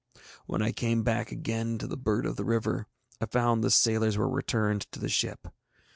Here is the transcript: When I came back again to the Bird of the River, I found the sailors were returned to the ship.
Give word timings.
When 0.47 0.63
I 0.63 0.71
came 0.71 1.03
back 1.03 1.31
again 1.31 1.77
to 1.77 1.85
the 1.85 1.95
Bird 1.95 2.25
of 2.25 2.35
the 2.35 2.43
River, 2.43 2.87
I 3.21 3.27
found 3.27 3.63
the 3.63 3.69
sailors 3.69 4.17
were 4.17 4.27
returned 4.27 4.91
to 4.93 4.99
the 4.99 5.09
ship. 5.09 5.49